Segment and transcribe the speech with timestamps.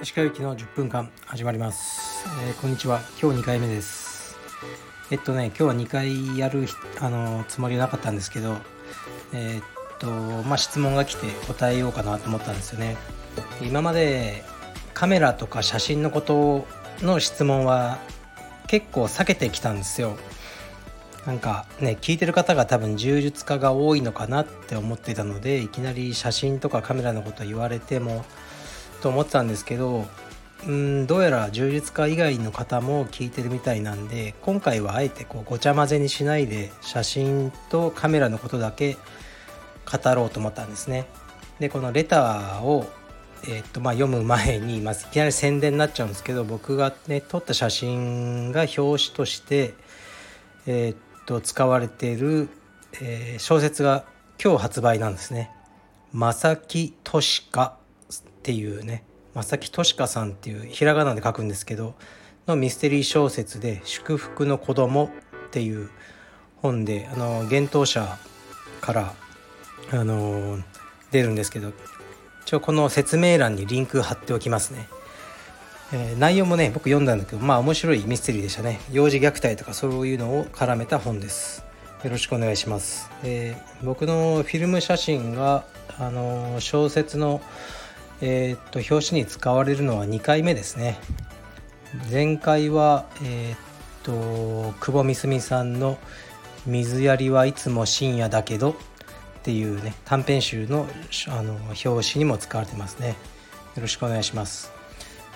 [0.00, 3.00] 石川行きの10分間始まります、えー、こんにちは。
[3.20, 4.38] 今日2回目です。
[5.10, 6.66] えっとね今日は2回やる
[7.00, 8.58] あのつもりはなかったんですけど
[9.32, 9.64] えー、っ
[9.98, 10.06] と
[10.46, 12.96] まあ質問が来て答えようかなと思ったんですよね。
[13.60, 14.44] 今まで
[14.94, 16.64] カメラとか写真のこと
[17.00, 17.98] の質問は
[18.68, 20.16] 結構避けてきたんですよ。
[21.26, 28.24] なんかね聞いてる方が多分柔術家が多いのかなって思ってたのでいきなり写真とかカメラのこと言われても
[29.02, 30.06] と思ってたんですけど
[30.66, 38.96] うんどうやら柔術家以外の方も聞いてるみたいなんで今回はあえてこうごちゃ混ぜにしないで写真とカメラのことだけ
[39.84, 41.06] 語ろうと思ったんですね。
[41.60, 42.86] でこのレターを、
[43.44, 49.74] えー、っとまあ、読む前に、まあ、いきなり宣伝になっちゃうんですけど僕がね撮った写真が表紙として、
[50.66, 52.48] えー、っと使われている、
[53.00, 54.04] えー、小説が
[54.42, 55.50] 今日発売なんですね。
[56.12, 57.78] 正木俊香
[58.12, 61.94] っていうね正木俊香さんっていうひらがなで書くんですけど
[62.46, 65.10] のミステリー小説で「祝福の子供
[65.48, 65.90] っていう
[66.62, 68.18] 本であの幻冬者
[68.80, 69.14] から
[69.90, 70.58] あの
[71.10, 71.72] 出るんですけど
[72.44, 74.88] 一応この説明欄にリンク貼っておきますね。
[75.92, 78.80] えー、内容もね僕読んだんだけどまあ面白いミステリーでしたね。
[78.90, 81.64] 幼児虐待とかそういうのを絡めた本です。
[82.02, 85.64] よろしくお願いします、えー、僕のフィルム写真が
[85.98, 87.40] あの小説の
[88.20, 90.98] え、っと表紙に使われるのは2回目ですね。
[92.10, 93.56] 前回はえ、っ
[94.02, 95.98] と久保みすみさんの
[96.66, 98.70] 「水やりはいつも深夜だけど」
[99.40, 100.86] っていうね短編集の
[101.28, 103.16] あの表紙にも使われてますね。
[103.74, 104.75] よろしくお願いします。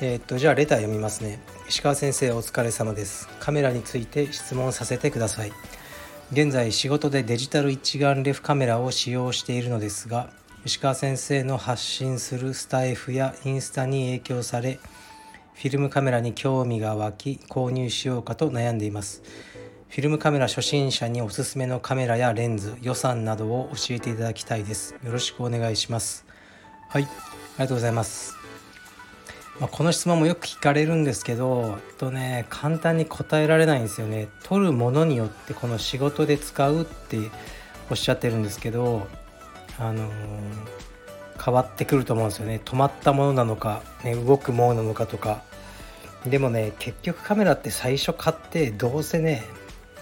[0.00, 1.40] えー、っとじゃあレター読みますね。
[1.68, 3.28] 石川先生お疲れ様です。
[3.40, 5.52] カメラについて質問させてください。
[6.30, 10.30] 現在仕事でデジタル一眼レフカメラを使用しているのですが
[10.64, 14.78] 石川先生の発信するスタイフやインスタに影響され
[15.54, 19.22] フィルムカメラに興味が湧き購入しようかと悩んでいます。
[19.88, 24.94] フィルムカメラ初心者におすすめのカメラやレンズ予算などを教えていただきたいです。
[25.02, 26.24] よろしくお願いします。
[26.88, 27.10] はいあり
[27.64, 28.37] がとうございます。
[29.60, 34.28] まあ、この質問もよく聞かれるんですけどえっとね簡単に答えられないんですよね。
[34.44, 37.18] 撮るものによってこの仕事で使うって
[37.90, 39.06] おっしゃってるんですけど
[39.78, 40.10] あのー、
[41.44, 42.60] 変わってくると思うんですよね。
[42.64, 45.42] 止まったものなのか、ね、動くものなのかとか。
[46.24, 49.44] でもね結局カメラって最初買ってどうせね、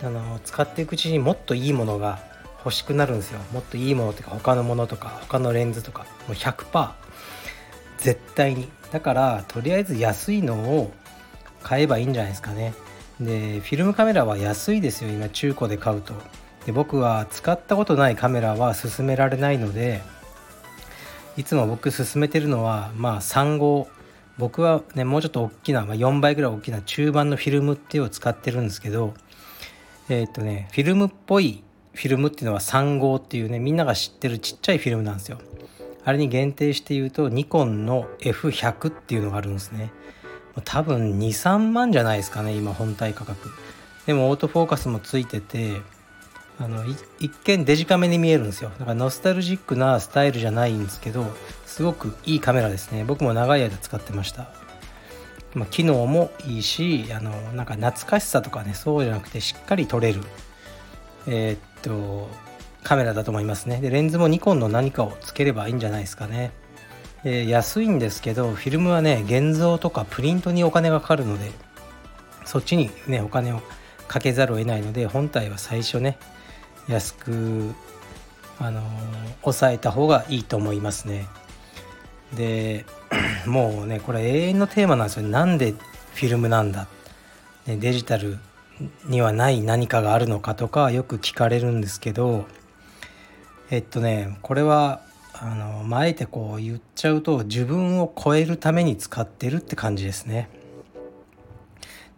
[0.02, 2.18] あのー、使っていくうちにもっといいものが
[2.58, 3.40] 欲しくなるんですよ。
[3.52, 6.04] もっといいものとか他のものとか他のレンズとか。
[6.26, 7.05] もう100%
[8.06, 8.68] 絶対に。
[8.92, 10.92] だからとりあえず安いのを
[11.64, 12.72] 買えばいいんじゃないですかね。
[13.20, 15.10] でフィルムカメラは安いですよ。
[15.10, 16.14] 今中古で買うと。
[16.66, 20.02] で僕は使ったことないカメラは勧められないので
[21.36, 23.88] いつも僕勧めてるのはまあ3号
[24.38, 29.14] 僕はねもうちょっと大きな、まあ、4倍ぐらい大きな中盤のフィルムっていうのを使ってるんですけど
[30.08, 31.62] えー、っとねフィルムっぽい
[31.94, 35.38] フィルムっていうのは3号っていうねみんなが知ってるちっちゃいフィルムなんですよ。
[36.06, 39.90] あれに限定して言うとニコンの F100 っていうのがあるんですね。
[40.64, 43.50] 多分23万じゃないですかね今本体価格。
[44.06, 45.82] でもオートフォーカスもついてて
[46.60, 46.84] あの
[47.18, 48.70] 一見デジカメに見えるんですよ。
[48.78, 51.26] だからノスタルジックなスタイルじゃないんですけど
[51.66, 53.02] すごくいいカメラですね。
[53.04, 54.48] 僕も長い間使ってました、
[55.54, 60.20] ま、機能もいいしあのなんか懐かしさとかねそうじゃなくてしっかり撮れる。
[61.26, 62.45] えー、っと
[62.86, 63.80] カメラだと思いますね。
[63.80, 66.52] でレンズもニコンの何かをつければいいんじゃないですかね。
[67.24, 71.50] で安いんですけどフィルムはね現像とかプリントにお金がかかるので
[72.44, 73.60] そっちにねお金を
[74.06, 76.16] かけざるを得ないので本体は最初ね
[76.86, 77.74] 安く
[78.60, 78.80] あの
[79.42, 81.26] 抑えた方がいいと思いますね。
[82.36, 82.86] で
[83.46, 86.86] もうねこれ永遠のテーマなんですよなんでフィルムなんだ、
[87.66, 88.38] ね、デジタル
[89.06, 92.46] にはない何かがあるのかとかよく聞かれるんですけど
[93.70, 95.02] えっとねこれは
[95.38, 100.48] あのまあ、えてこう言っちゃうと自分を超えるために使ってるって感じですね。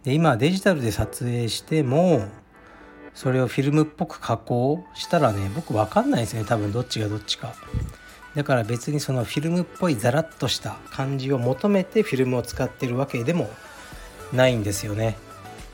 [0.03, 2.23] で今デジタルで撮影しても
[3.13, 7.53] それをフィルムっぽく加工したらね僕分かんないですね多分どっちがどっちか
[8.33, 13.49] だから別にそのフィルムっぽいザラッとした感じを求めてフィルムを使ってるわけでも
[14.31, 15.17] ないんですよね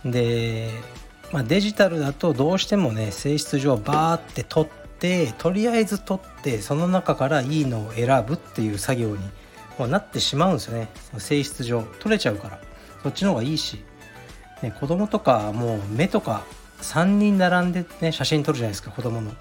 [0.03, 0.71] で、
[1.31, 4.84] まあ、デジタルだとどうしてもね性質上バーって撮って
[5.37, 9.17] とりあえず撮ってその中からいいのを選ぶっていう作業に
[9.77, 10.89] もうなってしまうんですよね。
[11.17, 11.83] 性質上。
[11.99, 12.59] 撮れちゃうから。
[13.03, 13.83] そっちの方がいいし、
[14.63, 16.43] ね、子供とかもう目とか
[16.81, 19.31] 3人並んでね写真撮るじゃないですか子供の。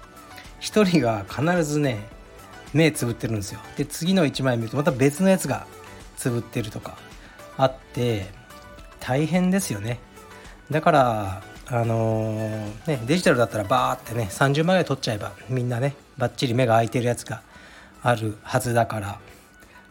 [0.61, 2.07] 1人が必ずね
[2.73, 3.59] 目つぶってるんですよ。
[3.77, 5.65] で次の1枚見るとまた別のやつが
[6.17, 6.97] つぶってるとか
[7.57, 8.27] あって
[8.99, 9.99] 大変ですよね。
[10.69, 17.41] だからあのー、ねデジタルだったらバーってね30枚ぐらい撮っちゃえばみんなねバッチリ目が開いてるやつが
[18.03, 19.19] あるはずだから。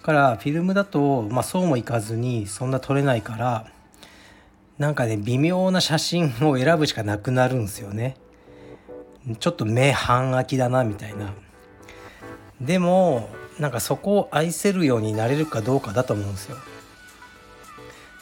[0.04, 3.66] からフィルムだと、まあ、そうもいかずにそんな撮れないから
[4.76, 8.16] なんかね微妙な写真を選ぶしかなくなるんですよね。
[9.38, 11.32] ちょっと目半開きだなみたいな。
[12.60, 16.58] でもなんかそこを愛せるようになれるかどうかだと思うんですよ。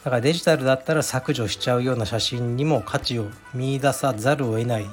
[0.03, 4.85] だからデジタルだったら削除しちゃうような写真にも価値を見いださざるを得ない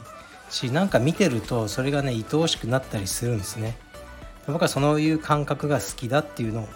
[0.50, 3.76] しなんか見てるとそれがね愛おしくなったりするんですね。
[4.46, 6.68] 僕はそういう感覚が好きだっていうの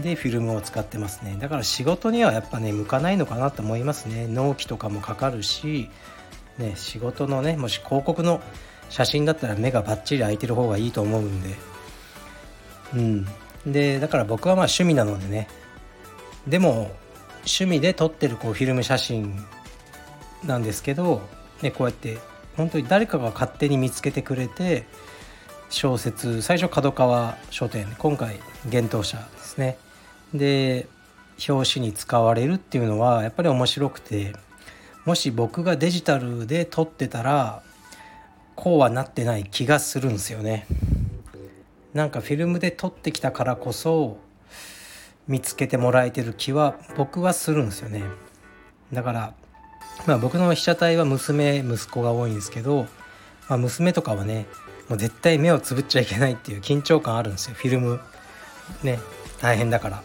[0.00, 1.36] でフィルムを使ってますね。
[1.40, 4.26] だから仕事にはやっぱね向かないのかなと思いますね。
[4.26, 5.88] 納期とかもかかるし
[6.58, 8.42] ね仕事のねもし広告の
[8.90, 11.54] 写真だったら目がバッチリ開いてる方がいいと思うんで。
[12.94, 13.26] うん。
[13.66, 15.48] でだから僕はまあ趣味なのでね。
[16.46, 16.90] でも
[17.46, 19.44] 趣味で撮ってるこうフィルム写真
[20.44, 21.22] なんですけど、
[21.62, 22.18] ね、こうやって
[22.56, 24.86] 本当に誰かが勝手に見つけてくれて
[25.70, 29.78] 小説最初角川書店今回幻冬舎ですね。
[30.34, 30.88] で
[31.48, 34.32] 表紙に使われるっていうのはやっぱり面白くて
[35.04, 37.62] もし僕がデジタルで撮ってたら
[38.54, 40.66] こうはなってない気がするんですよね。
[41.94, 44.18] なんかフィルムで撮ってきたからこそ
[45.28, 48.02] 見つけてもらえてる気は僕はするんですよね。
[48.92, 49.34] だから
[50.06, 52.86] まあ僕の被写体は娘息子が多いんですけど、
[53.48, 54.46] まあ、娘とかはね
[54.88, 57.54] もう絶対目をつぶっちゃいけないっていう 緊張感あるんですよ。
[57.54, 58.00] フィルム。
[58.82, 58.98] ね
[59.40, 60.02] 大変だから。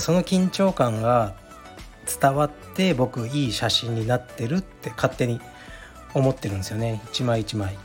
[0.00, 1.34] その緊張感が
[2.20, 5.40] 伝わって僕いい写真になってるって勝手に
[6.14, 7.02] 思ってるんですよね。
[7.10, 7.76] 一枚一枚。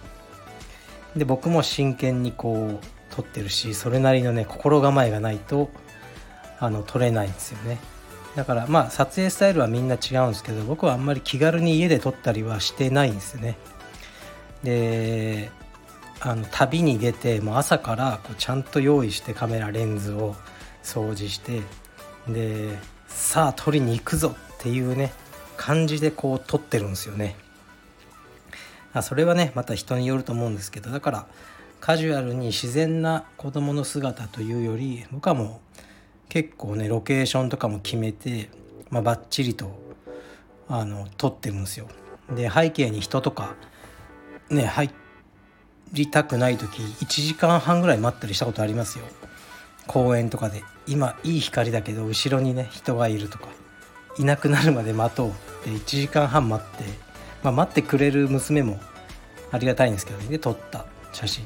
[1.15, 2.85] で僕も真剣にこう
[3.15, 5.69] 撮ってるしそれなりのね心構えがないと
[6.61, 7.79] あの撮れないんですよね。
[8.35, 13.57] だからまあ撮影スタイルはみんな違うんですけど僕はあんまり気軽に家で撮ったりはしてないんですよね。
[14.63, 15.51] で
[16.21, 20.35] あの旅に出てもう朝からこうちゃんと用意してカメラレンズを
[20.83, 21.61] 掃除して
[22.27, 22.77] で
[23.07, 25.11] さあ撮りに行くぞっていうね
[25.57, 27.35] 感じでこう撮ってるんですよね。
[28.93, 31.25] あそれはねまた人によると思うんですけどだから
[31.79, 35.70] カジュアルに自然な子供の姿というより僕はもう
[36.31, 38.49] 結構ねロケーションとかも決めて、
[38.89, 39.69] まあ、バッチリと
[40.69, 41.89] あの撮ってるんですよ。
[42.33, 43.57] で背景に人とか
[44.49, 44.89] ね入
[45.91, 49.03] りたくない時1時間半ぐらい待ったりしたことありますよ。
[49.87, 53.49] 公園とかで今いい光だけど後ろにね人がいるとか
[54.17, 55.33] いなくなるまで待とうっ
[55.65, 56.85] て1時間半待って、
[57.43, 58.79] まあ、待ってくれる娘も
[59.51, 61.45] ありがたいんですけどねで撮った写真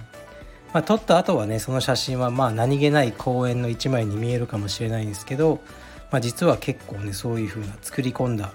[0.76, 5.62] まあ、撮った後はねその写真はまあ何気ない公園の一枚に見えるかもしれないんですけど、
[6.12, 8.52] まあ、実は結構ねそういう風な作り込んだ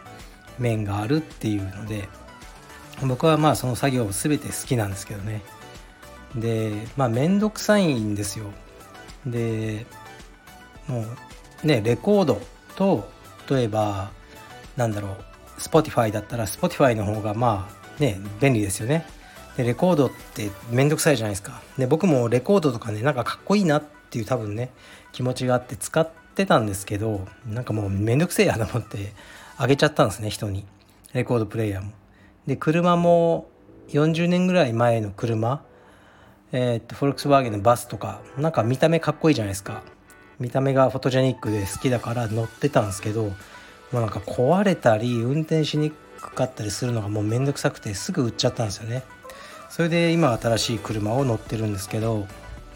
[0.58, 2.10] 面があるっていうので
[3.06, 5.40] 僕はまあその作業を全て好きなんですけどね。
[6.34, 8.44] でまあ面倒くさいんですよ。
[9.24, 9.86] で
[10.88, 11.06] も
[11.64, 12.38] うねレコード
[12.76, 13.08] と
[13.48, 14.10] 例えば
[14.76, 19.06] なんだろう Spotify だったら Spotify の方がまあね便利ですよね。
[19.60, 21.60] でレコードってめんどくさいじゃないですか。
[21.76, 24.70] で僕もレコードとかねなんかかっこいいなっていう多分ね
[25.12, 29.12] 気持ちがあって使ってたんですけどなんかもうめんどくせえやと思って
[29.58, 30.64] あげちゃったんですね人に。
[31.12, 31.92] レコードプレーヤーも。
[32.46, 33.48] で車も
[33.88, 35.62] 40年ぐらい前の車
[36.52, 39.82] えー、っとフォルクスワーゲンのバスとかなんか見た目かっこいいじゃないですか。
[40.38, 43.32] 見た目がフォトジェニックで好きだから乗ってたんですけども
[43.92, 49.02] うなんか壊れたり運転しにくかったりするのがもうめんどくさくてすぐ売っちゃったんですよね。
[49.70, 52.26] それで今新しい車を乗ってるんですけど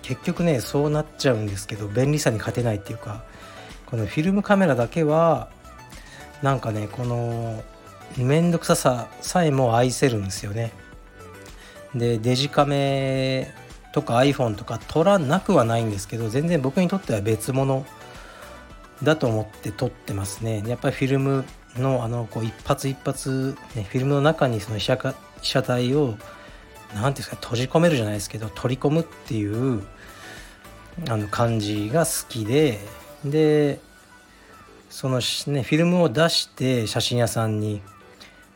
[0.01, 3.25] 結局ねそうなっちゃうんですけど便利さに勝てないっていうか
[3.87, 5.49] このフィルムカメラだけは
[6.43, 7.63] なんかねこの
[8.17, 10.73] 面倒くさささえも愛せるんですよね。
[11.95, 13.53] でデジカメ
[13.93, 17.87] とか iPhone とか撮らなくはないんですけど全然僕にとっては別物
[19.03, 20.63] だと思って撮ってますね。
[20.67, 21.45] やっぱりフィルム
[21.77, 24.99] のあのこう一発一発、ね、フィルムの中にその被
[25.43, 26.17] 写体を
[26.95, 29.83] 何ていうんですか閉じ込めるじゃないですけど取り込むっていう
[31.09, 32.79] あの感じが好きで
[33.25, 33.81] で
[34.91, 37.83] そのねフィルムを出して写真屋さんに、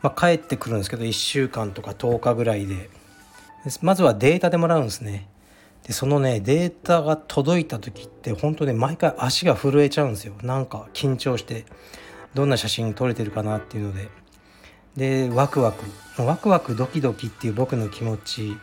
[0.01, 2.89] まあ、帰ってくるんですけど1週間とか10日ぐらいで
[3.81, 5.27] まずはデータでもらうんですね。
[5.85, 10.33] でそのねデータが届いた時って本当ね毎回足が震えちゃうんですよ。
[10.41, 11.65] なんか緊張して
[12.33, 14.07] どんな写真撮れてるかなっていうので。
[14.95, 15.83] でワクワク。
[16.21, 18.57] ワクワクドキドキっていう僕の気持ち。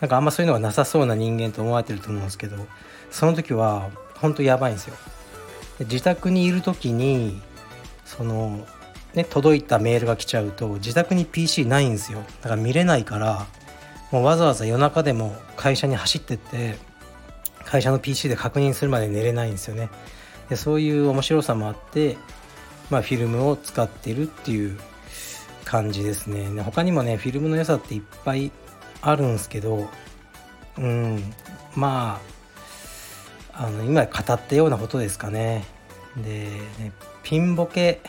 [0.00, 2.66] なんかあんまそういうのがなさそうな人間と思われてると思うんですけど
[3.10, 4.96] その時は本当やばいんですよ。
[5.80, 7.40] 自宅にいる時に
[8.04, 8.66] その
[9.14, 12.22] ね届いたメールが来ちゃうと自宅に PC ないんですよ。
[12.42, 13.46] だから見れないから
[14.10, 16.76] もうわざわざ夜中でも会社に走ってって
[17.64, 19.90] 会社の PC で確認するまで寝れないんですよね。
[20.48, 22.16] でそういう面白さもあって
[22.90, 24.78] まあフィルムを使ってるっていう
[25.66, 26.62] 感じですね。
[26.62, 28.52] 他にもねフィルムの良さっていっぱい
[29.02, 29.88] あるんですけど
[30.78, 31.34] うん
[31.74, 32.20] ま
[33.52, 35.64] ああの今語ったようなことですかね。
[36.16, 36.92] でね
[37.22, 38.00] ピンボケ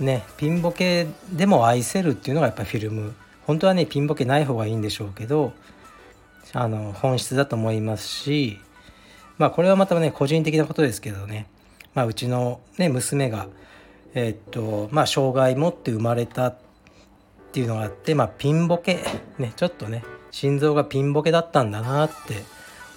[0.00, 3.14] ねピンボケでも愛せるっていうのがやっぱフィルム。
[3.46, 5.52] 本当はねピンボケない方がいいんでしょうけど
[6.52, 8.58] あの本質だと思いますし
[9.38, 11.46] まあこれはまたね個人的なことですけどね、
[11.94, 13.46] まあ、うちの、ね、娘が
[14.16, 16.56] え、っとまあ障害持って生まれたっ
[17.52, 19.04] ていうのがあって、まあ、ピンボケ。
[19.38, 22.42] ねちょっとね心臓がピンボケだったんだなって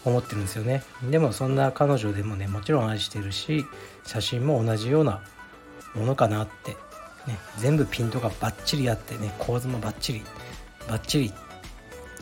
[0.06, 0.82] 思ってるんですよね。
[1.12, 3.66] でもそんな彼女でもねもちろん愛してるし
[4.06, 5.22] 写真も同じような
[5.94, 6.72] ものかなって、
[7.28, 10.24] ね、全部ピントがバッチリあってね構図もバッチリ
[10.88, 11.34] バッチリ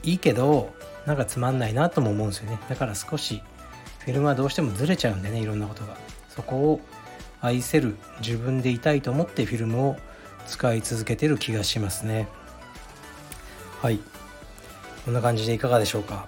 [0.04, 0.74] いいけど
[1.06, 2.60] なんかつまんないなとも思うんですよね。
[2.68, 3.44] だから少し
[4.00, 5.96] フィルムはどうしてもずれちゃうんでねいろんなことが。
[6.30, 6.82] そこを
[7.42, 9.98] 愛せる自分でいたいと思ってフィルムを
[10.48, 12.28] 使い続けてる気がしますね。
[13.82, 14.00] はい。
[15.06, 16.28] こんな感じでいかがでしょうか？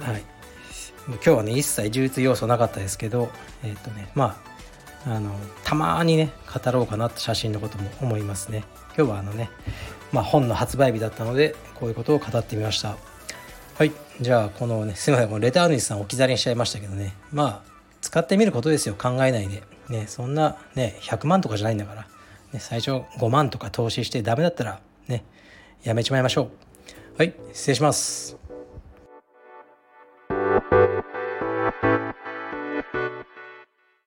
[0.00, 0.24] はい。
[1.06, 3.30] 今日はね一切充実要素なかったですけど
[3.64, 4.40] えっ、ー、とねま
[5.04, 5.34] ああの
[5.64, 8.64] たまにね語ろうかなって写真のことも思いますね。
[8.96, 9.50] 今日はあのね
[10.12, 12.96] まあ本の発売日だったのでこういうことを語ってみました。
[13.76, 13.92] はい。
[14.20, 15.40] じゃあこのねすいません。
[15.40, 17.14] レター主さん置き去りにしちゃいましたけどね。
[17.32, 18.94] まあ使ってみることですよ。
[18.94, 19.62] 考えないで。
[19.92, 22.06] ねそんなね100万とかじゃないんだから、
[22.52, 25.24] ね、最初5万とか投資してダメだったらね
[25.84, 27.18] やめちまいましょう。
[27.18, 28.51] はい失礼します。